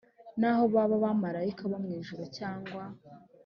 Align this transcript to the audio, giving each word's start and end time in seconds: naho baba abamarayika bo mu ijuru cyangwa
naho 0.39 0.63
baba 0.73 0.95
abamarayika 0.99 1.61
bo 1.71 1.77
mu 1.83 1.89
ijuru 1.99 2.23
cyangwa 2.37 2.83